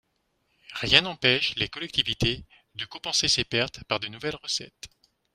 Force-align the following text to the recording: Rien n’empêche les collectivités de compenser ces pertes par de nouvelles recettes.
Rien 0.79 1.01
n’empêche 1.01 1.53
les 1.57 1.69
collectivités 1.69 2.43
de 2.73 2.85
compenser 2.85 3.27
ces 3.27 3.43
pertes 3.43 3.83
par 3.83 3.99
de 3.99 4.07
nouvelles 4.07 4.39
recettes. 4.41 4.87